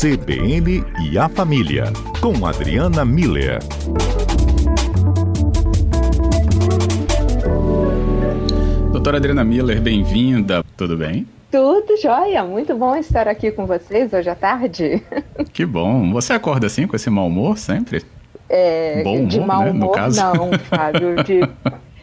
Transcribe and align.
CBN 0.00 0.82
e 1.02 1.18
a 1.18 1.28
Família, 1.28 1.84
com 2.22 2.46
Adriana 2.46 3.04
Miller. 3.04 3.58
Doutora 8.90 9.18
Adriana 9.18 9.44
Miller, 9.44 9.78
bem-vinda. 9.78 10.64
Tudo 10.74 10.96
bem? 10.96 11.28
Tudo 11.50 12.00
jóia, 12.00 12.42
muito 12.42 12.74
bom 12.74 12.96
estar 12.96 13.28
aqui 13.28 13.50
com 13.50 13.66
vocês 13.66 14.10
hoje 14.14 14.30
à 14.30 14.34
tarde. 14.34 15.02
Que 15.52 15.66
bom. 15.66 16.10
Você 16.12 16.32
acorda 16.32 16.66
assim 16.66 16.86
com 16.86 16.96
esse 16.96 17.10
mau 17.10 17.26
humor 17.26 17.58
sempre? 17.58 18.02
É, 18.48 19.02
bom 19.04 19.16
humor, 19.16 19.28
de 19.28 19.40
mau 19.40 19.64
né, 19.64 19.70
humor, 19.70 19.98
não, 20.16 20.58
Fábio. 20.64 21.22
De, 21.24 21.40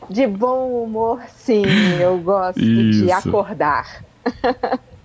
de 0.08 0.28
bom 0.28 0.84
humor, 0.84 1.20
sim. 1.36 1.64
Eu 2.00 2.20
gosto 2.20 2.62
Isso. 2.62 3.06
de 3.06 3.12
acordar. 3.12 4.04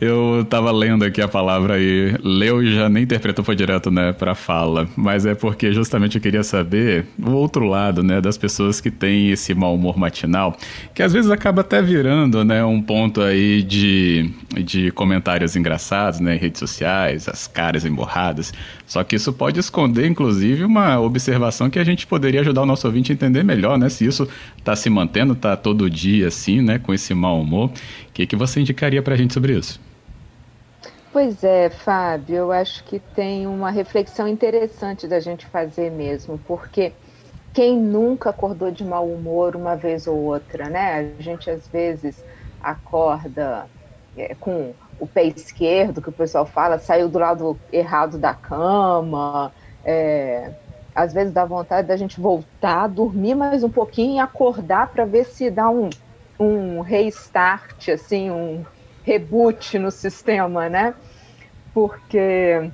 Eu 0.00 0.46
tava 0.48 0.70
lendo 0.70 1.04
aqui 1.04 1.22
a 1.22 1.28
palavra 1.28 1.74
aí, 1.74 2.14
leu 2.22 2.62
e 2.62 2.74
já 2.74 2.88
nem 2.88 3.02
interpretou, 3.02 3.44
foi 3.44 3.56
direto, 3.56 3.90
né, 3.90 4.12
pra 4.12 4.34
fala. 4.34 4.86
Mas 4.96 5.24
é 5.24 5.34
porque 5.34 5.72
justamente 5.72 6.16
eu 6.16 6.20
queria 6.20 6.42
saber 6.42 7.06
o 7.18 7.30
outro 7.30 7.64
lado, 7.64 8.02
né, 8.02 8.20
das 8.20 8.36
pessoas 8.36 8.80
que 8.80 8.90
têm 8.90 9.30
esse 9.30 9.54
mau 9.54 9.74
humor 9.74 9.96
matinal, 9.96 10.56
que 10.94 11.02
às 11.02 11.12
vezes 11.12 11.30
acaba 11.30 11.62
até 11.62 11.80
virando, 11.80 12.44
né, 12.44 12.64
um 12.64 12.82
ponto 12.82 13.22
aí 13.22 13.62
de, 13.62 14.30
de 14.64 14.90
comentários 14.90 15.56
engraçados, 15.56 16.20
né, 16.20 16.36
em 16.36 16.38
redes 16.38 16.58
sociais, 16.58 17.28
as 17.28 17.46
caras 17.46 17.84
emborradas. 17.84 18.52
Só 18.86 19.02
que 19.02 19.16
isso 19.16 19.32
pode 19.32 19.58
esconder, 19.60 20.06
inclusive, 20.06 20.64
uma 20.64 21.00
observação 21.00 21.70
que 21.70 21.78
a 21.78 21.84
gente 21.84 22.06
poderia 22.06 22.40
ajudar 22.40 22.62
o 22.62 22.66
nosso 22.66 22.86
ouvinte 22.86 23.12
a 23.12 23.14
entender 23.14 23.42
melhor, 23.42 23.78
né, 23.78 23.88
se 23.88 24.04
isso 24.04 24.28
tá 24.62 24.76
se 24.76 24.90
mantendo, 24.90 25.34
tá 25.34 25.56
todo 25.56 25.88
dia 25.88 26.28
assim, 26.28 26.60
né, 26.60 26.78
com 26.78 26.92
esse 26.92 27.14
mau 27.14 27.40
humor 27.40 27.70
que, 28.18 28.26
que 28.26 28.36
você 28.36 28.60
indicaria 28.60 29.00
para 29.00 29.14
a 29.14 29.16
gente 29.16 29.32
sobre 29.32 29.52
isso? 29.52 29.80
Pois 31.12 31.44
é, 31.44 31.70
Fábio, 31.70 32.34
eu 32.34 32.52
acho 32.52 32.82
que 32.84 32.98
tem 32.98 33.46
uma 33.46 33.70
reflexão 33.70 34.26
interessante 34.26 35.06
da 35.06 35.20
gente 35.20 35.46
fazer 35.46 35.90
mesmo, 35.90 36.38
porque 36.46 36.92
quem 37.54 37.76
nunca 37.78 38.30
acordou 38.30 38.70
de 38.72 38.84
mau 38.84 39.06
humor 39.06 39.54
uma 39.54 39.76
vez 39.76 40.06
ou 40.06 40.16
outra, 40.16 40.68
né? 40.68 41.14
A 41.18 41.22
gente 41.22 41.48
às 41.48 41.66
vezes 41.68 42.22
acorda 42.60 43.66
é, 44.16 44.34
com 44.34 44.72
o 44.98 45.06
pé 45.06 45.24
esquerdo, 45.24 46.02
que 46.02 46.08
o 46.08 46.12
pessoal 46.12 46.44
fala, 46.44 46.78
saiu 46.78 47.08
do 47.08 47.20
lado 47.20 47.58
errado 47.72 48.18
da 48.18 48.34
cama, 48.34 49.52
é, 49.84 50.50
às 50.92 51.12
vezes 51.12 51.32
dá 51.32 51.44
vontade 51.44 51.86
da 51.86 51.96
gente 51.96 52.20
voltar, 52.20 52.88
dormir 52.88 53.36
mais 53.36 53.62
um 53.62 53.70
pouquinho 53.70 54.16
e 54.16 54.18
acordar 54.18 54.88
para 54.88 55.04
ver 55.04 55.24
se 55.24 55.50
dá 55.50 55.70
um 55.70 55.88
um 56.38 56.80
restart, 56.80 57.88
assim, 57.88 58.30
um 58.30 58.64
reboot 59.02 59.78
no 59.78 59.90
sistema, 59.90 60.68
né? 60.68 60.94
Porque, 61.74 62.70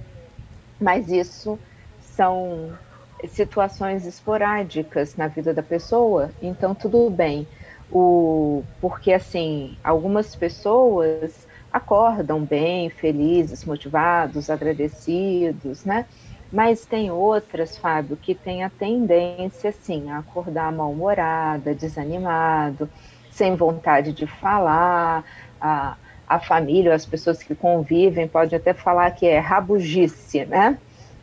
mas 0.80 1.10
isso 1.10 1.58
são 2.00 2.78
situações 3.26 4.06
esporádicas 4.06 5.16
na 5.16 5.28
vida 5.28 5.54
da 5.54 5.62
pessoa, 5.62 6.30
então 6.42 6.74
tudo 6.74 7.08
bem. 7.10 7.46
O, 7.90 8.64
porque 8.80 9.12
assim, 9.12 9.76
algumas 9.84 10.34
pessoas 10.34 11.46
acordam 11.72 12.44
bem, 12.44 12.90
felizes, 12.90 13.64
motivados, 13.64 14.50
agradecidos, 14.50 15.84
né? 15.84 16.06
Mas 16.52 16.86
tem 16.86 17.10
outras, 17.10 17.76
Fábio, 17.76 18.16
que 18.16 18.34
têm 18.34 18.62
a 18.62 18.70
tendência, 18.70 19.70
assim, 19.70 20.10
a 20.10 20.18
acordar 20.18 20.70
mal-humorada, 20.72 21.74
desanimado 21.74 22.88
sem 23.34 23.56
vontade 23.56 24.12
de 24.12 24.27
falar, 24.27 25.24
a, 25.60 25.96
a 26.27 26.38
família, 26.38 26.94
as 26.94 27.04
pessoas 27.04 27.42
que 27.42 27.54
convivem, 27.54 28.28
pode 28.28 28.54
até 28.54 28.72
falar 28.72 29.10
que 29.10 29.26
é 29.26 29.38
rabugice, 29.38 30.44
né? 30.44 30.78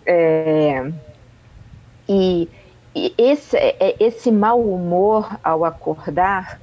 É, 0.06 0.92
e, 2.08 2.50
e 2.94 3.14
esse, 3.18 3.56
é, 3.58 3.96
esse 4.00 4.30
mau 4.30 4.62
humor 4.62 5.40
ao 5.42 5.64
acordar, 5.64 6.60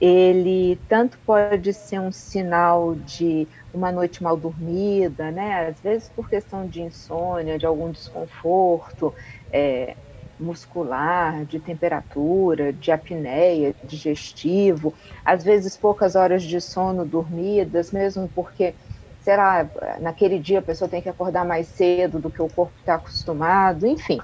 ele 0.00 0.80
tanto 0.88 1.18
pode 1.26 1.72
ser 1.72 2.00
um 2.00 2.12
sinal 2.12 2.94
de 2.94 3.48
uma 3.74 3.90
noite 3.90 4.22
mal 4.22 4.36
dormida, 4.36 5.32
né? 5.32 5.68
Às 5.68 5.80
vezes 5.80 6.08
por 6.08 6.28
questão 6.28 6.66
de 6.66 6.80
insônia, 6.80 7.58
de 7.58 7.66
algum 7.66 7.90
desconforto, 7.90 9.12
é, 9.50 9.96
muscular, 10.38 11.44
de 11.46 11.60
temperatura, 11.60 12.72
de 12.72 12.90
apneia, 12.90 13.74
digestivo, 13.82 14.94
às 15.24 15.44
vezes 15.44 15.76
poucas 15.76 16.14
horas 16.16 16.42
de 16.42 16.60
sono 16.60 17.06
dormidas, 17.06 17.92
mesmo 17.92 18.28
porque, 18.28 18.76
sei 19.18 19.36
lá, 19.36 19.70
naquele 20.00 20.38
dia 20.38 20.58
a 20.58 20.62
pessoa 20.62 20.88
tem 20.88 21.02
que 21.02 21.08
acordar 21.08 21.44
mais 21.44 21.68
cedo 21.68 22.18
do 22.20 22.30
que 22.30 22.42
o 22.42 22.48
corpo 22.48 22.74
está 22.78 22.94
acostumado, 22.94 23.86
enfim. 23.86 24.18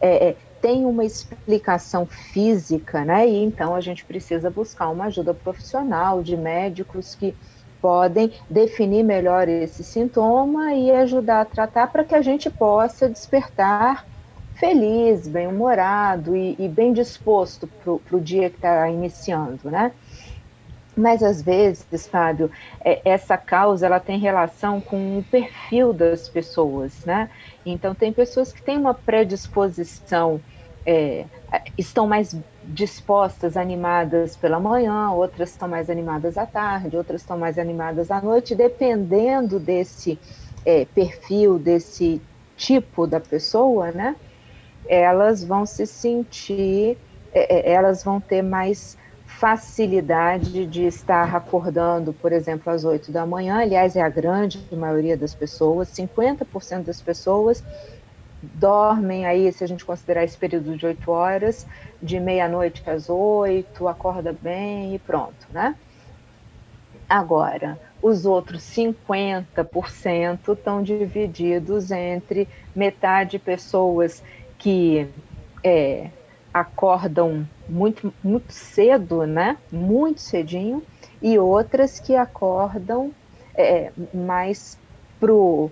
É, 0.00 0.28
é, 0.30 0.36
tem 0.60 0.86
uma 0.86 1.04
explicação 1.04 2.06
física, 2.06 3.04
né? 3.04 3.28
E 3.28 3.36
então 3.44 3.74
a 3.74 3.80
gente 3.80 4.04
precisa 4.06 4.50
buscar 4.50 4.90
uma 4.90 5.06
ajuda 5.06 5.34
profissional 5.34 6.22
de 6.22 6.36
médicos 6.36 7.14
que 7.14 7.36
podem 7.80 8.32
definir 8.48 9.02
melhor 9.02 9.46
esse 9.48 9.84
sintoma 9.84 10.72
e 10.74 10.90
ajudar 10.90 11.42
a 11.42 11.44
tratar 11.44 11.88
para 11.88 12.04
que 12.04 12.14
a 12.14 12.22
gente 12.22 12.48
possa 12.48 13.10
despertar 13.10 14.06
feliz, 14.54 15.26
bem-humorado 15.26 16.36
e, 16.36 16.56
e, 16.58 16.68
bem 16.68 16.92
disposto 16.92 17.66
para 17.66 18.16
o 18.16 18.20
dia 18.20 18.50
que 18.50 18.56
está 18.56 18.88
iniciando, 18.88 19.70
né? 19.70 19.92
Mas 20.96 21.24
às 21.24 21.42
vezes, 21.42 22.06
Fábio, 22.06 22.50
é, 22.80 23.00
essa 23.04 23.36
causa 23.36 23.86
ela 23.86 23.98
tem 23.98 24.18
relação 24.18 24.80
com 24.80 25.18
o 25.18 25.24
perfil 25.24 25.92
das 25.92 26.28
pessoas, 26.28 27.04
né? 27.04 27.28
Então 27.66 27.94
tem 27.94 28.12
pessoas 28.12 28.52
que 28.52 28.62
têm 28.62 28.78
uma 28.78 28.94
predisposição, 28.94 30.40
é, 30.86 31.24
estão 31.76 32.06
mais 32.06 32.36
dispostas, 32.62 33.56
animadas 33.56 34.36
pela 34.36 34.60
manhã, 34.60 35.10
outras 35.10 35.50
estão 35.50 35.68
mais 35.68 35.90
animadas 35.90 36.38
à 36.38 36.46
tarde, 36.46 36.96
outras 36.96 37.22
estão 37.22 37.36
mais 37.36 37.58
animadas 37.58 38.10
à 38.10 38.20
noite, 38.20 38.54
dependendo 38.54 39.58
desse 39.58 40.16
é, 40.64 40.84
perfil, 40.84 41.58
desse 41.58 42.22
tipo 42.56 43.04
da 43.04 43.18
pessoa, 43.18 43.90
né? 43.90 44.14
Elas 44.86 45.44
vão 45.44 45.64
se 45.66 45.86
sentir, 45.86 46.96
é, 47.32 47.70
é, 47.70 47.72
elas 47.72 48.02
vão 48.02 48.20
ter 48.20 48.42
mais 48.42 48.96
facilidade 49.26 50.66
de 50.66 50.86
estar 50.86 51.34
acordando, 51.34 52.12
por 52.12 52.32
exemplo, 52.32 52.72
às 52.72 52.84
8 52.84 53.10
da 53.10 53.26
manhã. 53.26 53.58
Aliás, 53.58 53.96
é 53.96 54.00
a 54.00 54.08
grande 54.08 54.60
maioria 54.72 55.16
das 55.16 55.34
pessoas, 55.34 55.88
50% 55.88 56.84
das 56.84 57.00
pessoas 57.00 57.62
dormem 58.52 59.24
aí, 59.26 59.50
se 59.52 59.64
a 59.64 59.66
gente 59.66 59.84
considerar 59.84 60.24
esse 60.24 60.36
período 60.36 60.76
de 60.76 60.86
8 60.86 61.10
horas, 61.10 61.66
de 62.02 62.20
meia-noite 62.20 62.82
às 62.88 63.08
8, 63.08 63.88
acorda 63.88 64.36
bem 64.38 64.94
e 64.94 64.98
pronto, 64.98 65.46
né? 65.50 65.74
Agora, 67.08 67.78
os 68.02 68.26
outros 68.26 68.62
50% 68.62 70.52
estão 70.52 70.82
divididos 70.82 71.90
entre 71.90 72.48
metade 72.74 73.38
pessoas 73.38 74.22
que 74.58 75.08
é, 75.62 76.10
acordam 76.52 77.46
muito, 77.68 78.12
muito 78.22 78.52
cedo, 78.52 79.26
né? 79.26 79.56
Muito 79.72 80.20
cedinho, 80.20 80.82
e 81.20 81.38
outras 81.38 81.98
que 81.98 82.14
acordam 82.14 83.12
é, 83.54 83.90
mais 84.12 84.78
pro 85.18 85.70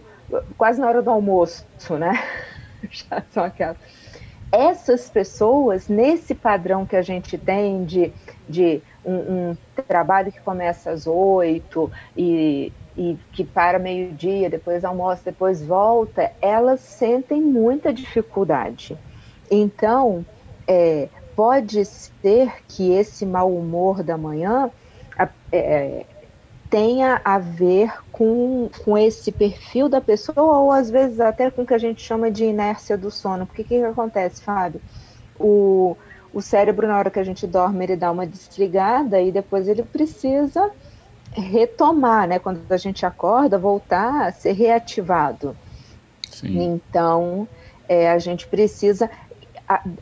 quase 0.56 0.80
na 0.80 0.88
hora 0.88 1.02
do 1.02 1.10
almoço, 1.10 1.64
né? 1.98 2.12
Já 2.90 3.22
são 3.30 3.44
aquelas. 3.44 3.76
Essas 4.50 5.08
pessoas, 5.08 5.88
nesse 5.88 6.34
padrão 6.34 6.84
que 6.84 6.96
a 6.96 7.02
gente 7.02 7.38
tem 7.38 7.84
de, 7.84 8.12
de 8.48 8.82
um, 9.04 9.14
um 9.50 9.56
trabalho 9.88 10.30
que 10.30 10.40
começa 10.40 10.90
às 10.90 11.06
oito 11.06 11.90
e 12.16 12.70
e 12.96 13.16
que 13.32 13.44
para 13.44 13.78
meio-dia, 13.78 14.50
depois 14.50 14.84
almoça, 14.84 15.22
depois 15.24 15.62
volta, 15.62 16.32
elas 16.40 16.80
sentem 16.80 17.40
muita 17.40 17.92
dificuldade. 17.92 18.96
Então, 19.50 20.24
é, 20.66 21.08
pode 21.34 21.84
ser 21.84 22.52
que 22.68 22.92
esse 22.92 23.24
mau 23.24 23.54
humor 23.54 24.02
da 24.02 24.16
manhã 24.16 24.70
é, 25.50 26.04
tenha 26.68 27.20
a 27.24 27.38
ver 27.38 27.92
com, 28.10 28.70
com 28.84 28.96
esse 28.96 29.30
perfil 29.30 29.88
da 29.88 30.00
pessoa, 30.00 30.58
ou 30.58 30.70
às 30.70 30.90
vezes 30.90 31.20
até 31.20 31.50
com 31.50 31.62
o 31.62 31.66
que 31.66 31.74
a 31.74 31.78
gente 31.78 32.02
chama 32.02 32.30
de 32.30 32.44
inércia 32.44 32.96
do 32.96 33.10
sono. 33.10 33.46
Porque 33.46 33.62
o 33.62 33.64
que, 33.64 33.78
que 33.78 33.84
acontece, 33.84 34.42
Fábio? 34.42 34.80
O, 35.38 35.96
o 36.32 36.40
cérebro, 36.40 36.86
na 36.86 36.98
hora 36.98 37.10
que 37.10 37.18
a 37.18 37.24
gente 37.24 37.46
dorme, 37.46 37.84
ele 37.84 37.96
dá 37.96 38.10
uma 38.10 38.26
desligada 38.26 39.20
e 39.20 39.30
depois 39.30 39.68
ele 39.68 39.82
precisa 39.82 40.70
retomar, 41.34 42.28
né? 42.28 42.38
Quando 42.38 42.60
a 42.70 42.76
gente 42.76 43.04
acorda, 43.06 43.58
voltar 43.58 44.26
a 44.26 44.32
ser 44.32 44.52
reativado. 44.52 45.56
Sim. 46.30 46.62
Então, 46.62 47.48
é, 47.88 48.10
a 48.10 48.18
gente 48.18 48.46
precisa 48.46 49.10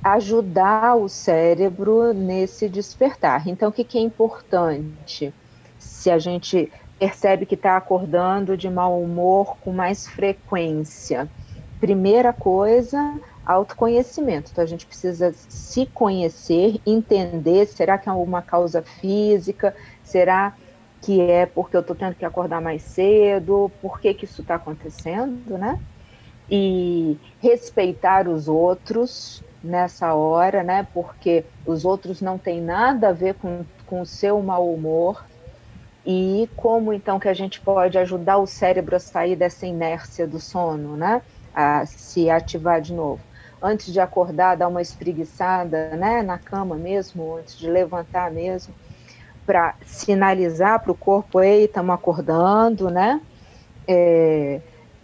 ajudar 0.02 0.96
o 0.96 1.08
cérebro 1.08 2.12
nesse 2.12 2.68
despertar. 2.68 3.46
Então, 3.46 3.68
o 3.68 3.72
que, 3.72 3.84
que 3.84 3.98
é 3.98 4.00
importante? 4.00 5.32
Se 5.78 6.10
a 6.10 6.18
gente 6.18 6.70
percebe 6.98 7.46
que 7.46 7.54
está 7.54 7.76
acordando 7.76 8.56
de 8.56 8.68
mau 8.68 9.00
humor 9.00 9.56
com 9.60 9.72
mais 9.72 10.06
frequência? 10.06 11.28
Primeira 11.80 12.32
coisa, 12.32 13.18
autoconhecimento. 13.46 14.50
Então 14.52 14.62
a 14.62 14.66
gente 14.66 14.86
precisa 14.86 15.32
se 15.32 15.86
conhecer, 15.86 16.80
entender, 16.86 17.66
será 17.66 17.96
que 17.96 18.08
é 18.08 18.12
uma 18.12 18.42
causa 18.42 18.82
física? 18.82 19.74
Será 20.04 20.54
que 21.02 21.20
é 21.20 21.46
porque 21.46 21.76
eu 21.76 21.80
estou 21.80 21.96
tendo 21.96 22.14
que 22.14 22.24
acordar 22.24 22.60
mais 22.60 22.82
cedo? 22.82 23.70
Por 23.80 24.00
que, 24.00 24.14
que 24.14 24.24
isso 24.24 24.42
está 24.42 24.56
acontecendo, 24.56 25.56
né? 25.58 25.78
E 26.48 27.18
respeitar 27.40 28.28
os 28.28 28.48
outros 28.48 29.42
nessa 29.62 30.14
hora, 30.14 30.62
né? 30.62 30.86
Porque 30.92 31.44
os 31.64 31.84
outros 31.84 32.20
não 32.20 32.38
têm 32.38 32.60
nada 32.60 33.08
a 33.10 33.12
ver 33.12 33.34
com, 33.34 33.64
com 33.86 34.00
o 34.00 34.06
seu 34.06 34.42
mau 34.42 34.72
humor. 34.72 35.24
E 36.04 36.48
como 36.56 36.92
então 36.92 37.18
que 37.20 37.28
a 37.28 37.34
gente 37.34 37.60
pode 37.60 37.98
ajudar 37.98 38.38
o 38.38 38.46
cérebro 38.46 38.96
a 38.96 39.00
sair 39.00 39.36
dessa 39.36 39.66
inércia 39.66 40.26
do 40.26 40.40
sono, 40.40 40.96
né? 40.96 41.22
A 41.52 41.84
se 41.86 42.30
ativar 42.30 42.80
de 42.80 42.94
novo 42.94 43.22
antes 43.62 43.92
de 43.92 44.00
acordar, 44.00 44.56
dar 44.56 44.68
uma 44.68 44.80
espreguiçada 44.82 45.96
né, 45.96 46.22
na 46.22 46.38
cama 46.38 46.76
mesmo, 46.76 47.36
antes 47.36 47.56
de 47.58 47.68
levantar 47.68 48.30
mesmo, 48.30 48.74
para 49.50 49.74
sinalizar 49.84 50.80
para 50.80 50.92
o 50.92 50.94
corpo, 50.94 51.40
ei, 51.40 51.64
estamos 51.64 51.92
acordando, 51.92 52.88
né? 52.88 53.20
É, 53.84 54.60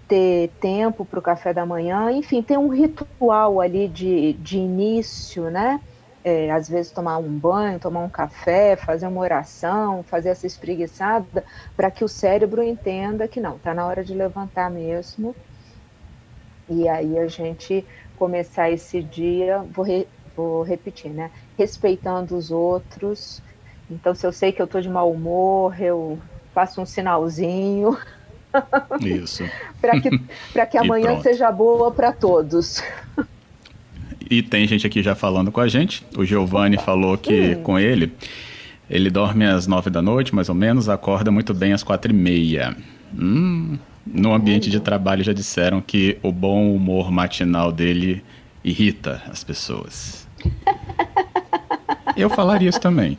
ter 0.06 0.50
tempo 0.60 1.04
para 1.04 1.19
o 1.19 1.22
café 1.22 1.52
da 1.52 1.66
manhã, 1.66 2.12
enfim, 2.12 2.40
ter 2.44 2.56
um 2.56 2.69
ritual 2.69 3.60
ali 3.60 3.88
de, 3.88 4.34
de 4.34 4.56
início, 4.56 5.50
né? 5.50 5.81
É, 6.22 6.52
às 6.52 6.69
vezes 6.69 6.93
tomar 6.93 7.19
um 7.19 7.37
banho, 7.37 7.81
tomar 7.81 8.04
um 8.04 8.08
café, 8.08 8.76
fazer 8.76 9.08
uma 9.08 9.20
oração, 9.20 10.04
fazer 10.04 10.28
essa 10.28 10.46
espreguiçada, 10.46 11.44
para 11.76 11.90
que 11.90 12.04
o 12.04 12.08
cérebro 12.08 12.62
entenda 12.62 13.26
que 13.26 13.40
não, 13.40 13.56
está 13.56 13.75
na 13.75 13.84
hora 13.84 14.04
de 14.04 14.14
levantar 14.14 14.70
mesmo. 14.70 15.34
E 16.69 16.88
aí 16.88 17.19
a 17.19 17.26
gente 17.26 17.84
começar 18.14 18.70
esse 18.70 19.02
dia, 19.02 19.64
vou, 19.72 19.84
re, 19.84 20.08
vou 20.37 20.62
repetir, 20.62 21.12
né? 21.12 21.32
Respeitando 21.58 22.37
os 22.37 22.52
outros. 22.52 23.42
Então, 23.91 24.15
se 24.15 24.27
eu 24.27 24.33
sei 24.33 24.53
que 24.53 24.61
eu 24.61 24.67
estou 24.67 24.81
de 24.81 24.88
mau 24.88 25.11
humor, 25.11 25.81
eu 25.81 26.19
faço 26.55 26.81
um 26.81 26.87
sinalzinho. 26.87 27.97
Isso. 29.00 29.44
para 29.81 30.00
que, 30.00 30.11
que 30.71 30.79
amanhã 30.79 31.21
seja 31.21 31.50
boa 31.53 31.91
para 31.91 32.12
todos. 32.12 32.83
E 34.29 34.43
tem 34.43 34.67
gente 34.67 34.87
aqui 34.87 35.03
já 35.03 35.15
falando 35.15 35.53
com 35.53 35.61
a 35.61 35.69
gente. 35.69 36.05
O 36.17 36.25
Giovanni 36.25 36.79
falou 36.79 37.17
que 37.17 37.55
hum. 37.55 37.62
com 37.62 37.79
ele, 37.79 38.12
ele 38.91 39.11
dorme 39.11 39.47
às 39.47 39.67
nove 39.67 39.91
da 39.91 40.03
noite, 40.03 40.35
mais 40.35 40.49
ou 40.49 40.55
menos, 40.55 40.88
acorda 40.88 41.31
muito 41.31 41.55
bem 41.55 41.73
às 41.73 41.83
quatro 41.83 42.11
e 42.11 42.15
meia. 42.15 42.77
Hum, 43.17 43.79
no 44.05 44.33
ambiente 44.33 44.69
de 44.69 44.81
trabalho 44.81 45.23
já 45.23 45.33
disseram 45.33 45.81
que 45.81 46.19
o 46.23 46.33
bom 46.33 46.75
humor 46.75 47.11
matinal 47.11 47.71
dele 47.71 48.25
irrita 48.65 49.23
as 49.29 49.44
pessoas. 49.44 50.27
Eu 52.17 52.31
falaria 52.31 52.69
isso 52.69 52.81
também. 52.81 53.19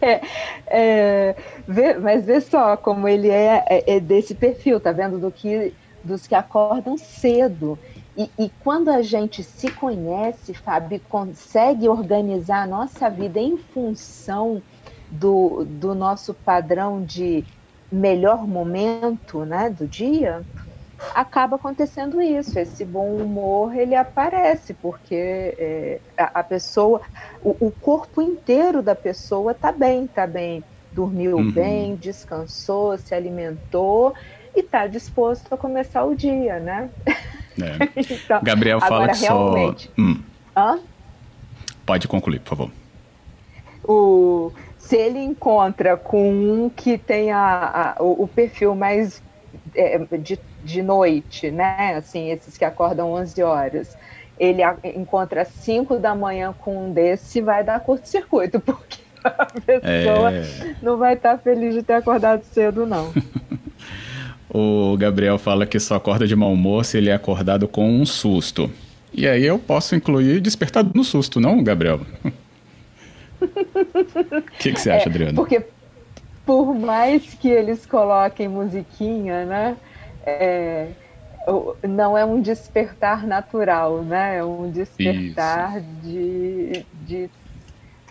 É, 0.00 0.20
é, 0.66 1.36
vê, 1.66 1.94
mas 1.94 2.24
vê 2.24 2.40
só 2.40 2.76
como 2.76 3.08
ele 3.08 3.28
é, 3.28 3.64
é, 3.68 3.96
é, 3.96 4.00
desse 4.00 4.34
perfil, 4.34 4.80
tá 4.80 4.92
vendo? 4.92 5.18
Do 5.18 5.30
que, 5.30 5.72
dos 6.02 6.26
que 6.26 6.34
acordam 6.34 6.96
cedo. 6.96 7.78
E, 8.16 8.30
e, 8.38 8.50
quando 8.64 8.88
a 8.88 9.00
gente 9.00 9.44
se 9.44 9.70
conhece, 9.70 10.52
Fábio, 10.52 11.00
consegue 11.08 11.88
organizar 11.88 12.64
a 12.64 12.66
nossa 12.66 13.08
vida 13.08 13.38
em 13.38 13.56
função 13.56 14.60
do, 15.10 15.64
do 15.64 15.94
nosso 15.94 16.34
padrão 16.34 17.02
de 17.02 17.44
melhor 17.90 18.46
momento 18.46 19.44
né, 19.44 19.70
do 19.70 19.86
dia, 19.86 20.44
acaba 21.14 21.56
acontecendo 21.56 22.20
isso. 22.20 22.58
Esse 22.58 22.84
bom 22.84 23.14
humor 23.16 23.74
ele 23.76 23.94
aparece 23.94 24.74
porque 24.74 25.14
é, 25.58 26.00
a, 26.16 26.40
a, 26.40 26.44
pessoa, 26.44 27.00
o, 27.42 27.56
o, 27.66 27.70
corpo 27.70 28.20
inteiro 28.20 28.82
da 28.82 28.94
pessoa 28.94 29.52
está 29.52 29.72
bem, 29.72 30.04
está 30.04 30.26
bem, 30.26 30.62
dormiu 30.92 31.36
uhum. 31.36 31.50
bem, 31.50 31.96
descansou, 31.96 32.96
se 32.98 33.14
alimentou 33.14 34.14
e 34.54 34.60
está 34.60 34.86
disposto 34.86 35.52
a 35.52 35.56
começar 35.56 36.04
o 36.04 36.14
dia, 36.14 36.58
né? 36.58 36.90
É. 37.06 37.88
então, 38.12 38.40
Gabriel 38.42 38.80
fala 38.80 39.08
que 39.08 39.20
realmente... 39.20 39.86
só. 39.86 40.02
Hum. 40.02 40.22
Hã? 40.56 40.78
Pode 41.86 42.08
concluir, 42.08 42.40
por 42.40 42.50
favor. 42.50 42.70
O 43.84 44.52
se 44.88 44.96
ele 44.96 45.18
encontra 45.18 45.98
com 45.98 46.30
um 46.30 46.70
que 46.70 46.96
tem 46.96 47.30
a, 47.30 47.94
a 47.98 48.02
o, 48.02 48.22
o, 48.22 48.26
perfil 48.26 48.74
mais 48.74 49.22
é, 49.78 49.98
de, 50.18 50.38
de 50.64 50.82
noite, 50.82 51.50
né? 51.50 51.94
Assim, 51.96 52.30
esses 52.30 52.58
que 52.58 52.64
acordam 52.64 53.12
11 53.12 53.42
horas, 53.42 53.96
ele 54.38 54.62
a, 54.62 54.76
encontra 54.84 55.44
5 55.44 55.98
da 55.98 56.14
manhã 56.14 56.54
com 56.58 56.86
um 56.86 56.92
desse, 56.92 57.40
vai 57.40 57.62
dar 57.62 57.80
curto-circuito, 57.80 58.58
porque 58.60 58.98
a 59.22 59.46
pessoa 59.46 60.32
é... 60.32 60.76
não 60.82 60.96
vai 60.96 61.14
estar 61.14 61.38
feliz 61.38 61.74
de 61.74 61.82
ter 61.82 61.94
acordado 61.94 62.42
cedo, 62.42 62.84
não. 62.84 63.12
o 64.50 64.96
Gabriel 64.96 65.38
fala 65.38 65.66
que 65.66 65.78
só 65.78 65.96
acorda 65.96 66.26
de 66.26 66.34
mau 66.34 66.52
humor 66.52 66.84
se 66.84 66.98
ele 66.98 67.10
é 67.10 67.14
acordado 67.14 67.68
com 67.68 67.88
um 67.88 68.04
susto. 68.04 68.70
E 69.12 69.26
aí 69.26 69.44
eu 69.44 69.58
posso 69.58 69.94
incluir 69.94 70.40
despertado 70.40 70.90
no 70.94 71.04
susto, 71.04 71.40
não, 71.40 71.62
Gabriel? 71.62 72.00
O 73.40 74.42
que, 74.58 74.72
que, 74.72 74.80
você 74.80 74.90
acha, 74.90 75.06
é, 75.06 75.08
Adriana? 75.08 75.34
Porque 75.34 75.64
por 76.48 76.74
mais 76.74 77.34
que 77.34 77.46
eles 77.46 77.84
coloquem 77.84 78.48
musiquinha, 78.48 79.44
né? 79.44 79.76
É, 80.24 80.88
não 81.86 82.16
é 82.16 82.24
um 82.24 82.40
despertar 82.40 83.26
natural, 83.26 84.00
né? 84.00 84.38
É 84.38 84.44
um 84.44 84.70
despertar 84.70 85.78
de, 86.00 86.86
de 87.02 87.28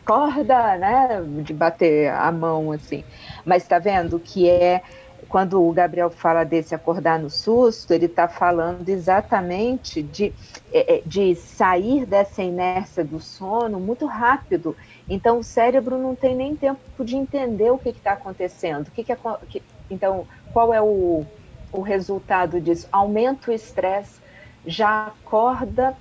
corda, 0.05 0.77
né? 0.77 1.19
De 1.41 1.51
bater 1.51 2.11
a 2.11 2.31
mão 2.31 2.71
assim. 2.71 3.03
Mas 3.43 3.63
está 3.63 3.79
vendo 3.79 4.19
que 4.19 4.47
é 4.47 4.83
quando 5.27 5.59
o 5.59 5.73
Gabriel 5.73 6.11
fala 6.11 6.43
desse 6.43 6.75
acordar 6.75 7.19
no 7.19 7.31
susto, 7.31 7.91
ele 7.91 8.05
está 8.05 8.27
falando 8.27 8.87
exatamente 8.87 10.03
de, 10.03 10.31
é, 10.71 11.01
de 11.03 11.33
sair 11.33 12.05
dessa 12.05 12.43
inércia 12.43 13.03
do 13.03 13.19
sono 13.19 13.79
muito 13.79 14.05
rápido 14.05 14.75
então, 15.09 15.39
o 15.39 15.43
cérebro 15.43 15.97
não 15.97 16.15
tem 16.15 16.35
nem 16.35 16.55
tempo 16.55 17.03
de 17.03 17.15
entender 17.15 17.71
o 17.71 17.77
que 17.77 17.89
está 17.89 18.13
acontecendo. 18.13 18.87
O 18.87 18.91
que, 18.91 19.03
que, 19.03 19.11
é, 19.11 19.17
que 19.49 19.63
então, 19.89 20.27
qual 20.51 20.73
é 20.73 20.81
o, 20.81 21.25
o 21.71 21.81
resultado 21.81 22.59
disso? 22.59 22.87
Aumenta 22.91 23.51
o 23.51 23.53
estresse, 23.53 24.19
já 24.65 25.07
acorda 25.07 25.95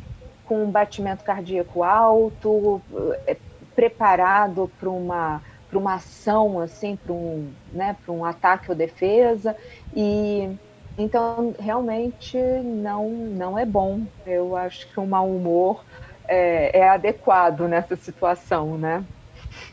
com 0.44 0.64
um 0.64 0.70
batimento 0.70 1.22
cardíaco 1.24 1.82
alto, 1.82 2.80
é, 3.26 3.36
preparado 3.74 4.70
para 4.78 4.88
uma 4.88 5.42
para 5.68 5.78
uma 5.80 5.94
ação 5.94 6.60
assim, 6.60 6.94
para 6.94 7.12
um, 7.12 7.50
né, 7.72 7.96
para 8.04 8.14
um 8.14 8.24
ataque 8.24 8.70
ou 8.70 8.76
defesa 8.76 9.56
e 9.94 10.48
então 10.96 11.52
realmente 11.58 12.38
não 12.38 13.10
não 13.10 13.58
é 13.58 13.66
bom. 13.66 14.02
Eu 14.24 14.56
acho 14.56 14.88
que 14.88 14.98
o 14.98 15.06
mau 15.06 15.28
humor 15.28 15.84
é, 16.28 16.78
é 16.78 16.88
adequado 16.88 17.62
nessa 17.62 17.96
situação, 17.96 18.76
né? 18.78 19.04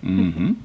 Uhum. 0.02 0.56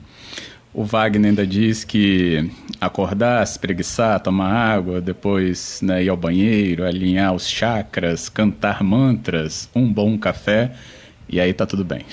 O 0.73 0.85
Wagner 0.85 1.30
ainda 1.30 1.47
diz 1.47 1.83
que 1.83 2.50
acordar, 2.80 3.45
se 3.47 3.59
preguiçar, 3.59 4.21
tomar 4.21 4.52
água, 4.52 5.00
depois 5.00 5.80
né, 5.83 6.04
ir 6.04 6.09
ao 6.09 6.16
banheiro, 6.16 6.85
alinhar 6.85 7.35
os 7.35 7.49
chakras, 7.49 8.28
cantar 8.28 8.83
mantras, 8.83 9.68
um 9.75 9.92
bom 9.92 10.16
café, 10.18 10.73
e 11.28 11.40
aí 11.40 11.52
tá 11.52 11.66
tudo 11.66 11.85
bem. 11.85 12.04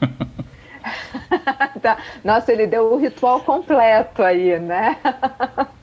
tá. 1.80 1.98
Nossa, 2.22 2.52
ele 2.52 2.66
deu 2.66 2.92
o 2.92 2.98
ritual 2.98 3.40
completo 3.40 4.22
aí, 4.22 4.58
né? 4.58 4.96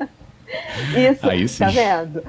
Isso, 0.96 1.28
aí 1.28 1.48
sim. 1.48 1.64
tá 1.64 1.70
vendo? 1.70 2.24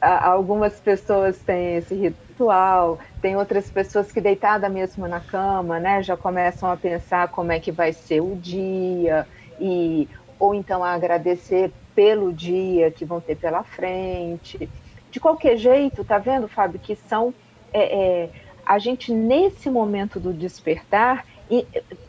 Algumas 0.00 0.74
pessoas 0.74 1.38
têm 1.38 1.76
esse 1.76 1.94
ritual 1.94 2.27
espiritual, 2.38 2.98
tem 3.20 3.36
outras 3.36 3.68
pessoas 3.70 4.12
que 4.12 4.20
deitada 4.20 4.68
mesmo 4.68 5.08
na 5.08 5.20
cama, 5.20 5.80
né, 5.80 6.02
já 6.02 6.16
começam 6.16 6.70
a 6.70 6.76
pensar 6.76 7.28
como 7.28 7.50
é 7.50 7.58
que 7.58 7.72
vai 7.72 7.92
ser 7.92 8.20
o 8.20 8.36
dia 8.36 9.26
e 9.60 10.08
ou 10.38 10.54
então 10.54 10.84
a 10.84 10.92
agradecer 10.92 11.72
pelo 11.96 12.32
dia 12.32 12.92
que 12.92 13.04
vão 13.04 13.20
ter 13.20 13.36
pela 13.36 13.64
frente. 13.64 14.68
De 15.10 15.18
qualquer 15.18 15.56
jeito, 15.56 16.04
tá 16.04 16.16
vendo, 16.16 16.46
Fábio, 16.46 16.78
que 16.78 16.94
são 16.94 17.34
é, 17.72 17.82
é, 17.82 18.30
a 18.64 18.78
gente 18.78 19.12
nesse 19.12 19.68
momento 19.68 20.20
do 20.20 20.32
despertar 20.32 21.26
e, 21.50 21.66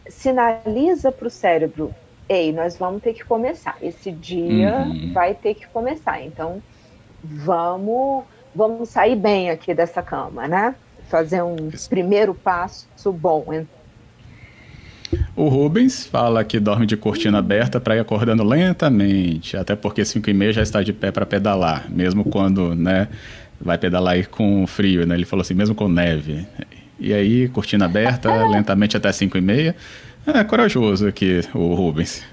sinaliza 0.07 1.11
para 1.11 1.27
o 1.27 1.31
cérebro, 1.31 1.91
ei, 2.27 2.53
nós 2.53 2.77
vamos 2.77 3.01
ter 3.01 3.13
que 3.13 3.23
começar. 3.23 3.77
Esse 3.81 4.11
dia 4.11 4.85
uhum. 4.85 5.11
vai 5.11 5.33
ter 5.33 5.55
que 5.55 5.65
começar. 5.67 6.21
Então, 6.21 6.61
vamos 7.23 8.25
vamos 8.55 8.89
sair 8.89 9.15
bem 9.15 9.49
aqui 9.49 9.73
dessa 9.73 10.01
cama, 10.01 10.47
né? 10.47 10.75
Fazer 11.09 11.41
um 11.41 11.69
Isso. 11.73 11.89
primeiro 11.89 12.33
passo 12.33 12.87
bom. 13.11 13.65
O 15.35 15.47
Rubens 15.47 16.05
fala 16.05 16.43
que 16.43 16.59
dorme 16.59 16.85
de 16.85 16.95
cortina 16.95 17.39
aberta 17.39 17.79
para 17.79 17.95
ir 17.95 17.99
acordando 17.99 18.43
lentamente, 18.43 19.57
até 19.57 19.75
porque 19.75 20.05
5 20.05 20.29
e 20.29 20.33
meia 20.33 20.53
já 20.53 20.61
está 20.61 20.83
de 20.83 20.93
pé 20.93 21.11
para 21.11 21.25
pedalar, 21.25 21.89
mesmo 21.89 22.23
quando, 22.25 22.75
né, 22.75 23.07
vai 23.59 23.77
pedalar 23.77 24.13
aí 24.13 24.25
com 24.25 24.67
frio, 24.67 25.07
né? 25.07 25.15
Ele 25.15 25.25
falou 25.25 25.41
assim, 25.41 25.55
mesmo 25.55 25.73
com 25.73 25.87
neve. 25.87 26.45
E 26.99 27.13
aí, 27.13 27.47
cortina 27.47 27.85
aberta, 27.85 28.31
lentamente 28.47 28.97
até 28.97 29.11
5 29.11 29.37
e 29.37 29.41
meia. 29.41 29.75
É 30.27 30.43
corajoso 30.43 31.07
aqui 31.07 31.41
o 31.55 31.73
Rubens. 31.73 32.23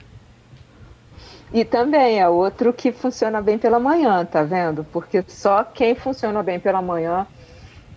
E 1.52 1.64
também 1.64 2.20
é 2.20 2.28
outro 2.28 2.72
que 2.72 2.90
funciona 2.92 3.40
bem 3.40 3.58
pela 3.58 3.78
manhã, 3.78 4.24
tá 4.24 4.42
vendo? 4.42 4.84
Porque 4.84 5.24
só 5.28 5.62
quem 5.62 5.94
funciona 5.94 6.42
bem 6.42 6.58
pela 6.58 6.82
manhã 6.82 7.26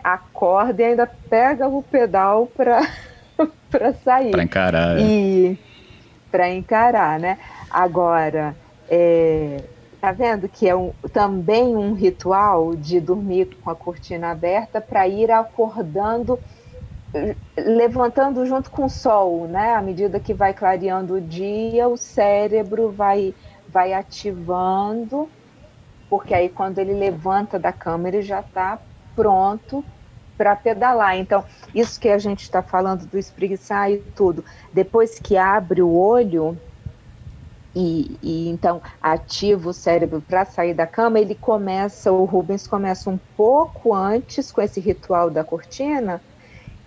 acorda 0.04 0.82
e 0.82 0.86
ainda 0.86 1.08
pega 1.30 1.68
o 1.68 1.84
pedal 1.84 2.48
para 2.48 2.88
para 3.70 3.94
sair. 3.94 4.32
Para 4.32 4.44
encarar. 4.44 5.00
É. 5.00 5.02
E 5.02 5.60
para 6.32 6.50
encarar, 6.50 7.20
né? 7.20 7.38
Agora, 7.70 8.56
é, 8.90 9.64
tá 10.00 10.12
vendo 10.12 10.48
que 10.48 10.68
é 10.68 10.76
um, 10.76 10.92
também 11.12 11.76
um 11.76 11.94
ritual 11.94 12.76
de 12.76 13.00
dormir 13.00 13.58
com 13.62 13.70
a 13.70 13.76
cortina 13.76 14.32
aberta 14.32 14.80
para 14.80 15.08
ir 15.08 15.32
acordando 15.32 16.40
levantando 17.58 18.46
junto 18.46 18.70
com 18.72 18.86
o 18.86 18.90
sol, 18.90 19.48
né? 19.48 19.74
À 19.76 19.82
medida 19.82 20.20
que 20.20 20.34
vai 20.34 20.54
clareando 20.54 21.16
o 21.16 21.22
dia, 21.22 21.88
o 21.88 21.98
cérebro 21.98 22.92
vai 22.92 23.36
vai 23.68 23.94
ativando, 23.94 25.32
porque 26.10 26.34
aí 26.34 26.50
quando 26.50 26.80
ele 26.80 26.94
levanta 26.94 27.60
da 27.60 27.74
cama, 27.74 28.08
ele 28.10 28.22
já 28.22 28.42
está 28.42 28.82
pronto 29.16 29.86
para 30.38 30.56
pedalar. 30.56 31.18
Então, 31.18 31.46
isso 31.74 32.00
que 32.00 32.10
a 32.10 32.18
gente 32.20 32.42
está 32.44 32.64
falando 32.64 33.08
do 33.08 33.18
espreguiçar 33.18 33.92
e 33.92 34.00
tudo, 34.16 34.46
depois 34.74 35.20
que 35.20 35.38
abre 35.38 35.82
o 35.82 35.92
olho 35.94 36.62
e, 37.76 38.18
e 38.22 38.50
então 38.50 38.82
ativa 39.02 39.70
o 39.70 39.74
cérebro 39.74 40.22
para 40.22 40.46
sair 40.46 40.74
da 40.74 40.88
cama, 40.88 41.20
ele 41.20 41.36
começa, 41.36 42.12
o 42.12 42.26
Rubens 42.26 42.68
começa 42.68 43.10
um 43.10 43.20
pouco 43.36 43.94
antes 43.94 44.52
com 44.52 44.62
esse 44.62 44.80
ritual 44.80 45.30
da 45.30 45.44
cortina, 45.44 46.24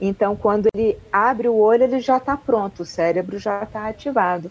então, 0.04 0.34
quando 0.34 0.66
ele 0.74 0.98
abre 1.12 1.48
o 1.48 1.56
olho, 1.56 1.84
ele 1.84 2.00
já 2.00 2.16
está 2.16 2.36
pronto, 2.36 2.82
o 2.82 2.84
cérebro 2.84 3.38
já 3.38 3.62
está 3.62 3.86
ativado. 3.86 4.50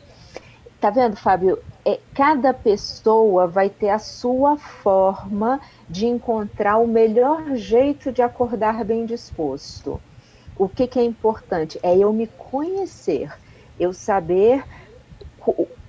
Tá 0.79 0.89
vendo, 0.89 1.17
Fábio? 1.17 1.59
É, 1.83 1.99
cada 2.13 2.53
pessoa 2.53 3.47
vai 3.47 3.69
ter 3.69 3.89
a 3.89 3.99
sua 3.99 4.57
forma 4.57 5.59
de 5.89 6.05
encontrar 6.05 6.77
o 6.77 6.87
melhor 6.87 7.53
jeito 7.55 8.13
de 8.13 8.21
acordar 8.21 8.85
bem 8.85 9.05
disposto. 9.05 9.99
O 10.55 10.69
que, 10.69 10.87
que 10.87 10.99
é 10.99 11.03
importante? 11.03 11.77
É 11.83 11.97
eu 11.97 12.13
me 12.13 12.27
conhecer, 12.27 13.29
eu 13.77 13.91
saber 13.91 14.63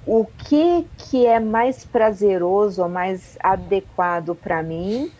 o, 0.05 0.25
que, 0.25 0.89
que 0.97 1.25
é 1.25 1.39
mais 1.39 1.85
prazeroso 1.85 2.83
ou 2.83 2.89
mais 2.89 3.39
adequado 3.41 4.35
para 4.35 4.61
mim 4.61 5.13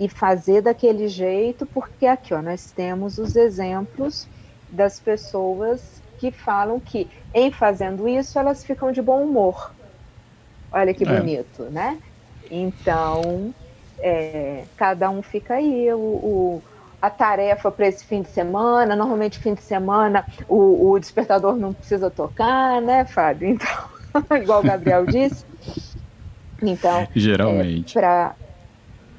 e 0.00 0.08
fazer 0.08 0.62
daquele 0.62 1.06
jeito, 1.08 1.66
porque 1.66 2.06
aqui 2.06 2.32
ó, 2.32 2.40
nós 2.40 2.72
temos 2.72 3.18
os 3.18 3.36
exemplos 3.36 4.26
das 4.70 4.98
pessoas 4.98 6.00
que 6.18 6.30
falam 6.30 6.80
que 6.80 7.06
em 7.34 7.52
fazendo 7.52 8.08
isso 8.08 8.38
elas 8.38 8.64
ficam 8.64 8.90
de 8.90 9.02
bom 9.02 9.22
humor. 9.22 9.72
Olha 10.72 10.94
que 10.94 11.04
é. 11.04 11.06
bonito, 11.06 11.64
né? 11.64 11.98
Então, 12.50 13.54
é, 13.98 14.64
cada 14.74 15.10
um 15.10 15.20
fica 15.20 15.54
aí. 15.54 15.92
O, 15.92 15.98
o 15.98 16.62
a 17.02 17.08
tarefa 17.08 17.70
para 17.70 17.88
esse 17.88 18.04
fim 18.04 18.20
de 18.20 18.28
semana, 18.28 18.94
normalmente 18.94 19.38
fim 19.38 19.54
de 19.54 19.62
semana 19.62 20.24
o, 20.46 20.90
o 20.90 20.98
despertador 20.98 21.56
não 21.56 21.72
precisa 21.72 22.10
tocar, 22.10 22.80
né, 22.82 23.06
Fábio? 23.06 23.48
Então, 23.48 23.68
igual 24.36 24.60
o 24.60 24.62
Gabriel 24.62 25.06
disse. 25.06 25.44
Então, 26.62 27.08
geralmente. 27.14 27.96
É, 27.96 28.00
para 28.00 28.34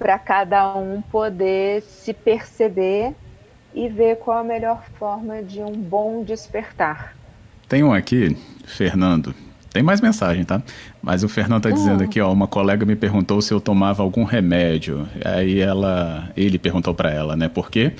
para 0.02 0.18
cada 0.18 0.76
um 0.76 1.00
poder 1.00 1.84
se 1.84 2.12
perceber 2.12 3.14
e 3.72 3.88
ver 3.88 4.18
qual 4.18 4.40
a 4.40 4.44
melhor 4.44 4.84
forma 4.98 5.44
de 5.44 5.62
um 5.62 5.74
bom 5.74 6.24
despertar. 6.24 7.16
Tem 7.70 7.84
um 7.84 7.94
aqui, 7.94 8.36
Fernando. 8.66 9.36
Tem 9.72 9.84
mais 9.84 10.02
mensagem, 10.02 10.44
tá? 10.44 10.60
Mas 11.04 11.24
o 11.24 11.30
Fernando 11.30 11.62
tá 11.62 11.70
uhum. 11.70 11.76
dizendo 11.76 12.04
aqui, 12.04 12.20
ó, 12.20 12.34
uma 12.34 12.48
colega 12.48 12.84
me 12.84 12.96
perguntou 12.96 13.40
se 13.44 13.54
eu 13.54 13.62
tomava 13.62 14.02
algum 14.02 14.24
remédio. 14.24 15.08
Aí 15.24 15.60
ela, 15.60 16.32
ele 16.36 16.58
perguntou 16.58 16.96
para 16.96 17.12
ela, 17.12 17.36
né? 17.36 17.48
Por 17.48 17.70
quê? 17.70 17.94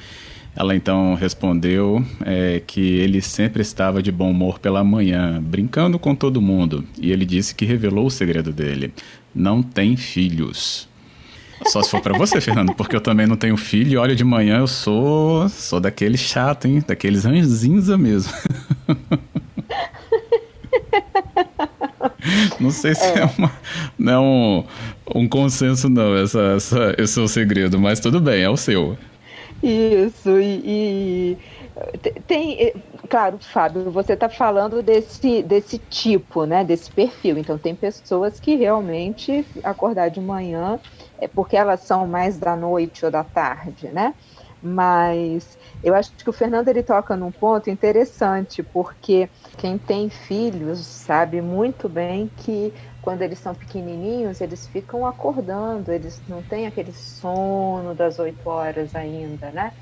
Ela 0.56 0.76
então 0.76 1.14
respondeu 1.14 2.04
é, 2.26 2.64
que 2.66 2.98
ele 2.98 3.22
sempre 3.22 3.62
estava 3.62 4.02
de 4.02 4.12
bom 4.12 4.32
humor 4.32 4.58
pela 4.58 4.84
manhã, 4.84 5.40
brincando 5.40 6.00
com 6.00 6.16
todo 6.16 6.42
mundo. 6.42 6.84
E 7.00 7.12
ele 7.12 7.26
disse 7.26 7.54
que 7.54 7.64
revelou 7.64 8.08
o 8.08 8.12
segredo 8.12 8.52
dele: 8.52 8.92
não 9.36 9.62
tem 9.62 9.96
filhos. 9.96 10.90
Só 11.68 11.82
se 11.82 11.90
for 11.90 12.02
para 12.02 12.18
você, 12.18 12.42
Fernando, 12.42 12.74
porque 12.74 12.96
eu 12.96 13.02
também 13.02 13.28
não 13.28 13.38
tenho 13.38 13.56
filho 13.56 13.92
e 13.92 13.98
olha, 13.98 14.16
de 14.16 14.24
manhã 14.24 14.60
eu 14.60 14.68
sou 14.68 15.48
sou 15.50 15.80
daquele 15.80 16.18
chato, 16.18 16.68
hein? 16.68 16.84
Daqueles 16.86 17.26
anzinza 17.26 17.98
mesmo. 17.98 18.34
Não 22.60 22.70
sei 22.70 22.94
se 22.94 23.04
é, 23.04 23.20
é 23.20 23.26
uma, 23.38 23.52
não 23.98 24.14
é 24.14 24.20
um, 24.20 24.64
um 25.16 25.28
consenso, 25.28 25.90
não, 25.90 26.16
essa, 26.16 26.40
essa, 26.56 26.96
esse 26.98 27.20
é 27.20 27.22
o 27.22 27.28
segredo, 27.28 27.80
mas 27.80 28.00
tudo 28.00 28.22
bem, 28.22 28.44
é 28.44 28.50
o 28.50 28.56
seu. 28.56 28.98
Isso, 29.64 30.40
e, 30.40 30.62
e 30.66 31.38
tem, 32.28 32.74
claro, 33.10 33.40
Fábio, 33.42 33.92
você 33.92 34.14
está 34.14 34.30
falando 34.30 34.82
desse, 34.84 35.44
desse 35.44 35.80
tipo, 35.80 36.46
né, 36.46 36.64
desse 36.64 36.92
perfil. 36.92 37.38
Então, 37.38 37.58
tem 37.58 37.76
pessoas 37.76 38.40
que 38.40 38.56
realmente 38.56 39.48
acordar 39.64 40.10
de 40.10 40.22
manhã 40.22 40.80
é 41.20 41.28
porque 41.28 41.56
elas 41.58 41.82
são 41.82 42.08
mais 42.08 42.40
da 42.40 42.56
noite 42.56 43.06
ou 43.06 43.12
da 43.12 43.24
tarde, 43.24 43.92
né? 43.92 44.16
Mas 44.62 45.58
eu 45.82 45.96
acho 45.96 46.12
que 46.18 46.30
o 46.30 46.34
Fernando 46.34 46.68
ele 46.68 46.84
toca 46.84 47.16
num 47.18 47.32
ponto 47.32 47.70
interessante, 47.70 48.62
porque 48.62 49.30
quem 49.58 49.78
tem 49.80 50.10
filhos 50.10 50.86
sabe 50.88 51.42
muito 51.42 51.90
bem 51.90 52.30
que 52.36 52.72
quando 53.02 53.24
eles 53.24 53.40
são 53.40 53.56
pequenininhos, 53.56 54.40
eles 54.40 54.68
ficam 54.68 55.06
acordando, 55.06 55.92
eles 55.92 56.22
não 56.28 56.44
têm 56.44 56.68
aquele 56.68 56.94
sono 56.94 57.96
das 57.96 58.20
oito 58.20 58.48
horas 58.50 58.94
ainda, 58.94 59.52
né? 59.52 59.74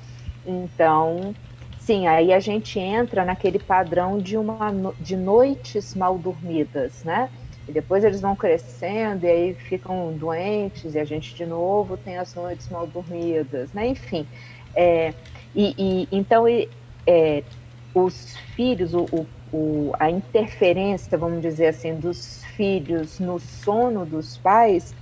Então, 0.44 1.36
sim, 1.80 2.06
aí 2.06 2.32
a 2.32 2.40
gente 2.40 2.78
entra 2.78 3.24
naquele 3.24 3.58
padrão 3.58 4.20
de 4.20 4.36
uma 4.36 4.70
de 4.98 5.16
noites 5.16 5.94
mal 5.94 6.18
dormidas, 6.18 7.02
né? 7.04 7.30
E 7.66 7.72
depois 7.72 8.04
eles 8.04 8.20
vão 8.20 8.36
crescendo 8.36 9.24
e 9.24 9.28
aí 9.30 9.54
ficam 9.54 10.16
doentes 10.16 10.94
e 10.94 10.98
a 10.98 11.04
gente 11.04 11.34
de 11.34 11.46
novo 11.46 11.96
tem 11.96 12.18
as 12.18 12.34
noites 12.34 12.68
mal 12.68 12.86
dormidas, 12.86 13.72
né? 13.72 13.86
Enfim, 13.88 14.28
é, 14.74 15.14
e, 15.54 15.74
e, 15.78 16.08
então 16.12 16.44
é, 17.06 17.44
os 17.94 18.36
filhos, 18.56 18.94
o, 18.94 19.28
o, 19.52 19.92
a 19.98 20.10
interferência, 20.10 21.18
vamos 21.18 21.40
dizer 21.42 21.68
assim, 21.68 21.98
dos 21.98 22.44
filhos 22.56 23.18
no 23.20 23.38
sono 23.38 24.06
dos 24.06 24.38
pais 24.38 24.94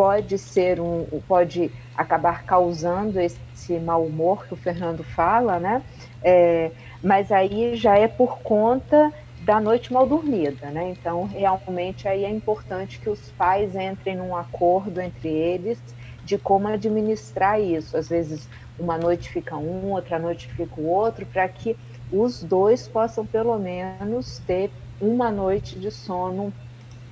pode 0.00 0.38
ser 0.38 0.80
um, 0.80 1.04
pode 1.28 1.70
acabar 1.94 2.46
causando 2.46 3.20
esse 3.20 3.78
mau 3.78 4.06
humor 4.06 4.46
que 4.46 4.54
o 4.54 4.56
Fernando 4.56 5.04
fala, 5.04 5.60
né? 5.60 5.84
É, 6.24 6.72
mas 7.02 7.30
aí 7.30 7.76
já 7.76 7.98
é 7.98 8.08
por 8.08 8.40
conta 8.40 9.12
da 9.38 9.60
noite 9.60 9.92
mal 9.92 10.06
dormida, 10.06 10.70
né? 10.70 10.88
Então, 10.88 11.24
realmente 11.24 12.08
aí 12.08 12.24
é 12.24 12.30
importante 12.30 12.98
que 12.98 13.10
os 13.10 13.30
pais 13.32 13.76
entrem 13.76 14.16
num 14.16 14.34
acordo 14.34 15.02
entre 15.02 15.28
eles 15.28 15.78
de 16.24 16.38
como 16.38 16.68
administrar 16.68 17.60
isso. 17.60 17.94
Às 17.94 18.08
vezes, 18.08 18.48
uma 18.78 18.96
noite 18.96 19.28
fica 19.28 19.58
um, 19.58 19.92
outra 19.92 20.18
noite 20.18 20.50
fica 20.50 20.80
o 20.80 20.86
outro, 20.86 21.26
para 21.26 21.46
que 21.46 21.76
os 22.10 22.42
dois 22.42 22.88
possam 22.88 23.26
pelo 23.26 23.58
menos 23.58 24.38
ter 24.46 24.72
uma 24.98 25.30
noite 25.30 25.78
de 25.78 25.90
sono 25.90 26.54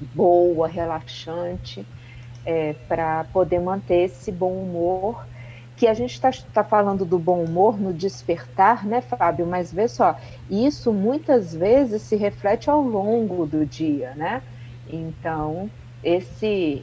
boa, 0.00 0.68
relaxante, 0.68 1.87
é, 2.49 2.75
para 2.88 3.25
poder 3.25 3.61
manter 3.61 4.07
esse 4.07 4.33
bom 4.33 4.52
humor 4.52 5.26
que 5.76 5.87
a 5.87 5.93
gente 5.93 6.14
está 6.14 6.31
tá 6.52 6.64
falando 6.64 7.05
do 7.05 7.19
bom 7.19 7.45
humor 7.45 7.78
no 7.78 7.93
despertar, 7.93 8.87
né, 8.87 9.02
Fábio? 9.02 9.47
Mas 9.47 9.71
vê 9.71 9.87
só, 9.87 10.17
isso 10.49 10.90
muitas 10.90 11.55
vezes 11.55 12.00
se 12.00 12.17
reflete 12.17 12.71
ao 12.71 12.81
longo 12.81 13.45
do 13.45 13.67
dia, 13.67 14.14
né? 14.17 14.43
Então, 14.90 15.71
esse 16.02 16.83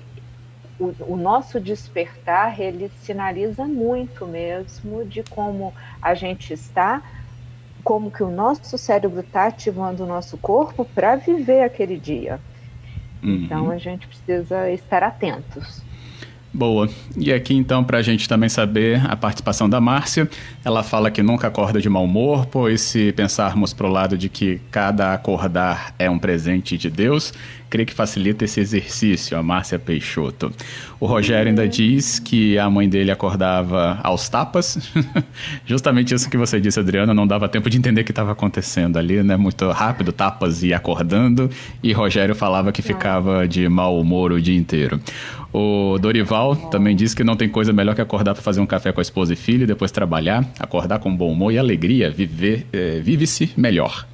o, 0.79 0.93
o, 0.99 1.17
nosso 1.17 1.59
despertar 1.59 2.59
ele 2.59 2.91
sinaliza 3.01 3.65
muito 3.65 4.27
mesmo 4.27 5.03
de 5.03 5.23
como 5.23 5.73
a 5.99 6.13
gente 6.13 6.53
está, 6.53 7.01
como 7.83 8.11
que 8.11 8.21
o 8.21 8.29
nosso 8.29 8.77
cérebro 8.77 9.21
está 9.21 9.47
ativando 9.47 10.03
o 10.03 10.07
nosso 10.07 10.37
corpo 10.37 10.85
para 10.85 11.15
viver 11.15 11.63
aquele 11.63 11.97
dia. 11.97 12.39
Uhum. 13.23 13.43
Então 13.45 13.71
a 13.71 13.77
gente 13.77 14.07
precisa 14.07 14.69
estar 14.71 15.03
atentos. 15.03 15.83
Boa. 16.55 16.89
E 17.17 17.33
aqui 17.33 17.53
então, 17.53 17.83
para 17.83 17.97
a 17.97 18.01
gente 18.01 18.29
também 18.29 18.47
saber 18.47 19.05
a 19.05 19.15
participação 19.17 19.69
da 19.69 19.81
Márcia, 19.81 20.29
ela 20.63 20.83
fala 20.83 21.11
que 21.11 21.21
nunca 21.21 21.49
acorda 21.49 21.81
de 21.81 21.89
mau 21.89 22.05
humor, 22.05 22.45
pois 22.45 22.79
se 22.79 23.11
pensarmos 23.11 23.73
para 23.73 23.85
o 23.85 23.89
lado 23.89 24.17
de 24.17 24.29
que 24.29 24.61
cada 24.71 25.13
acordar 25.13 25.93
é 25.99 26.09
um 26.09 26.17
presente 26.17 26.77
de 26.77 26.89
Deus, 26.89 27.33
creio 27.69 27.85
que 27.85 27.93
facilita 27.93 28.45
esse 28.45 28.59
exercício, 28.59 29.37
a 29.37 29.43
Márcia 29.43 29.77
Peixoto. 29.77 30.51
O 30.99 31.05
Rogério 31.05 31.49
ainda 31.49 31.67
diz 31.67 32.19
que 32.19 32.57
a 32.57 32.69
mãe 32.69 32.87
dele 32.87 33.11
acordava 33.11 33.99
aos 34.03 34.29
tapas, 34.29 34.91
justamente 35.65 36.13
isso 36.13 36.29
que 36.29 36.37
você 36.37 36.59
disse, 36.59 36.79
Adriana, 36.79 37.13
não 37.13 37.27
dava 37.27 37.49
tempo 37.49 37.69
de 37.69 37.77
entender 37.77 38.01
o 38.01 38.03
que 38.03 38.11
estava 38.11 38.31
acontecendo 38.31 38.97
ali, 38.97 39.21
né? 39.23 39.35
Muito 39.35 39.69
rápido, 39.71 40.11
tapas 40.11 40.63
e 40.63 40.73
acordando, 40.73 41.49
e 41.83 41.91
Rogério 41.91 42.35
falava 42.35 42.71
que 42.71 42.81
ficava 42.81 43.47
de 43.47 43.67
mau 43.67 43.99
humor 43.99 44.31
o 44.31 44.41
dia 44.41 44.57
inteiro. 44.57 44.99
O 45.53 45.97
Dorival 45.99 46.55
também 46.55 46.95
disse 46.95 47.15
que 47.15 47.23
não 47.23 47.37
tem 47.37 47.47
coisa 47.47 47.71
melhor 47.71 47.95
que 47.95 48.01
acordar 48.01 48.33
para 48.33 48.43
fazer 48.43 48.59
um 48.59 48.65
café 48.65 48.91
com 48.91 48.99
a 48.99 49.01
esposa 49.01 49.33
e 49.33 49.35
filho, 49.37 49.65
depois 49.65 49.89
trabalhar, 49.89 50.45
acordar 50.59 50.99
com 50.99 51.15
bom 51.15 51.31
humor 51.31 51.53
e 51.53 51.57
alegria, 51.57 52.11
viver, 52.11 52.67
é, 52.73 52.99
vive-se 52.99 53.51
melhor. 53.55 54.05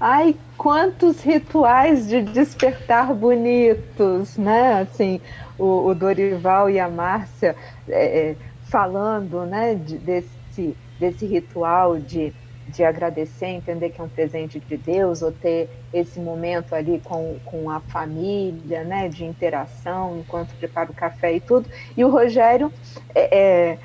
Ai, 0.00 0.36
quantos 0.56 1.22
rituais 1.22 2.08
de 2.08 2.22
despertar 2.22 3.12
bonitos, 3.14 4.36
né? 4.36 4.80
Assim, 4.80 5.20
o, 5.58 5.88
o 5.88 5.94
Dorival 5.94 6.70
e 6.70 6.78
a 6.78 6.88
Márcia 6.88 7.56
é, 7.88 8.36
falando, 8.64 9.44
né, 9.44 9.74
de, 9.74 9.98
desse, 9.98 10.76
desse 11.00 11.26
ritual 11.26 11.98
de 11.98 12.32
de 12.68 12.84
agradecer, 12.84 13.46
entender 13.46 13.90
que 13.90 14.00
é 14.00 14.04
um 14.04 14.08
presente 14.08 14.60
de 14.60 14.76
Deus, 14.76 15.22
ou 15.22 15.32
ter 15.32 15.70
esse 15.92 16.20
momento 16.20 16.74
ali 16.74 17.00
com, 17.02 17.38
com 17.44 17.70
a 17.70 17.80
família, 17.80 18.84
né, 18.84 19.08
de 19.08 19.24
interação, 19.24 20.18
enquanto 20.18 20.54
prepara 20.56 20.90
o 20.90 20.94
café 20.94 21.34
e 21.34 21.40
tudo. 21.40 21.68
E 21.96 22.04
o 22.04 22.10
Rogério 22.10 22.72
é, 23.14 23.38
é, 23.38 23.78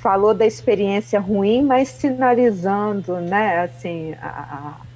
falou 0.00 0.32
da 0.32 0.46
experiência 0.46 1.20
ruim, 1.20 1.62
mas 1.62 1.88
sinalizando, 1.88 3.20
né, 3.20 3.60
assim, 3.60 4.14
a, 4.20 4.28
a, 4.28 4.87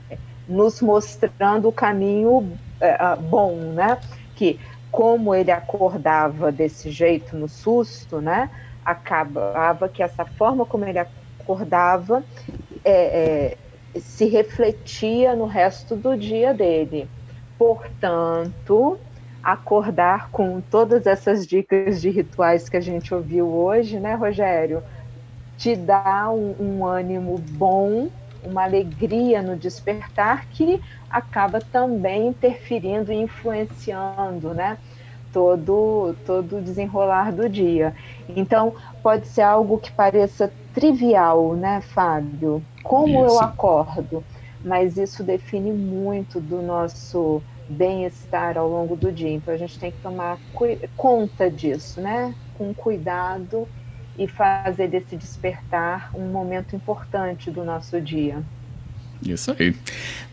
nos 0.53 0.81
mostrando 0.81 1.69
o 1.69 1.73
caminho 1.73 2.57
é, 2.81 3.17
bom, 3.17 3.55
né, 3.57 3.99
que 4.37 4.61
como 4.91 5.35
ele 5.35 5.51
acordava 5.51 6.53
desse 6.53 6.91
jeito 6.91 7.37
no 7.37 7.49
susto, 7.49 8.21
né, 8.21 8.51
acabava 8.85 9.89
que 9.89 10.03
essa 10.03 10.25
forma 10.25 10.67
como 10.67 10.85
ele 10.85 10.99
acordava 10.99 12.23
é, 12.85 13.57
é, 13.95 14.01
se 14.01 14.27
refletia 14.27 15.35
no 15.35 15.47
resto 15.47 15.97
do 15.97 16.17
dia 16.17 16.53
dele. 16.53 17.09
Portanto, 17.59 18.99
acordar 19.43 20.31
com 20.31 20.61
todas 20.61 21.07
essas 21.07 21.47
dicas 21.47 22.01
de 22.01 22.11
rituais 22.11 22.69
que 22.69 22.77
a 22.77 22.81
gente 22.81 23.15
ouviu 23.15 23.49
hoje, 23.49 23.99
né, 23.99 24.15
Rogério? 24.15 24.83
Te 25.57 25.77
dá 25.77 26.31
um, 26.31 26.55
um 26.59 26.87
ânimo 26.87 27.39
bom, 27.39 28.09
uma 28.43 28.65
alegria 28.65 29.43
no 29.43 29.57
despertar 29.57 30.47
que 30.51 30.81
acaba 31.11 31.61
também 31.61 32.29
interferindo 32.29 33.13
e 33.13 33.17
influenciando, 33.17 34.55
né? 34.55 34.79
todo 35.33 36.15
todo 36.27 36.59
o 36.59 36.63
desenrolar 36.63 37.33
do 37.33 37.49
dia. 37.49 37.95
Então, 38.29 38.75
pode 39.03 39.27
ser 39.27 39.43
algo 39.43 39.79
que 39.79 39.91
pareça 39.91 40.53
trivial, 40.75 41.55
né, 41.55 41.81
Fábio? 41.81 42.63
Como 42.83 43.25
isso. 43.25 43.35
eu 43.35 43.41
acordo, 43.41 44.23
mas 44.65 44.97
isso 44.97 45.25
define 45.25 45.73
muito 45.73 46.39
do 46.39 46.61
nosso 46.63 47.43
bem-estar 47.69 48.59
ao 48.59 48.69
longo 48.69 48.95
do 48.95 49.11
dia. 49.11 49.31
Então, 49.31 49.55
a 49.55 49.57
gente 49.57 49.79
tem 49.79 49.91
que 49.91 49.99
tomar 50.03 50.39
conta 50.97 51.51
disso, 51.51 52.01
né? 52.01 52.35
Com 52.59 52.75
cuidado 52.75 53.67
e 54.19 54.26
fazer 54.28 54.88
desse 54.88 55.16
despertar 55.16 56.11
um 56.14 56.26
momento 56.26 56.76
importante 56.76 57.50
do 57.50 57.64
nosso 57.64 58.00
dia. 58.00 58.42
Isso 59.25 59.54
aí. 59.59 59.75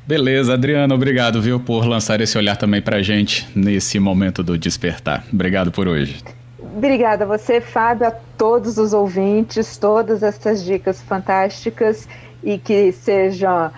Beleza, 0.05 0.53
Adriana, 0.53 0.93
obrigado, 0.95 1.41
viu, 1.41 1.59
por 1.59 1.85
lançar 1.85 2.19
esse 2.21 2.37
olhar 2.37 2.57
também 2.57 2.81
pra 2.81 3.01
gente 3.01 3.47
nesse 3.55 3.99
momento 3.99 4.43
do 4.43 4.57
despertar. 4.57 5.23
Obrigado 5.31 5.71
por 5.71 5.87
hoje. 5.87 6.23
Obrigada 6.57 7.23
a 7.23 7.27
você, 7.27 7.61
Fábio, 7.61 8.07
a 8.07 8.11
todos 8.11 8.77
os 8.77 8.93
ouvintes, 8.93 9.77
todas 9.77 10.23
essas 10.23 10.63
dicas 10.63 11.01
fantásticas 11.01 12.07
e 12.43 12.57
que 12.57 12.91
sejam, 12.91 13.71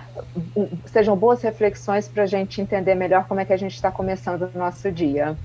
sejam 0.86 1.16
boas 1.16 1.42
reflexões 1.42 2.08
para 2.08 2.24
a 2.24 2.28
gente 2.28 2.62
entender 2.62 2.96
melhor 2.96 3.26
como 3.28 3.40
é 3.40 3.46
que 3.46 3.54
a 3.54 3.58
gente 3.58 3.74
está 3.74 3.92
começando 3.92 4.50
o 4.54 4.58
nosso 4.58 4.92
dia. 4.92 5.36